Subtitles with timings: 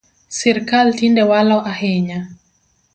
[0.37, 2.19] Sirkal tinde walo ahinya